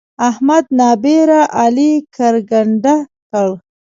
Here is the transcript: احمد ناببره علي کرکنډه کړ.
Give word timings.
احمد 0.29 0.65
ناببره 0.79 1.41
علي 1.61 1.91
کرکنډه 2.15 2.95
کړ. 3.29 3.47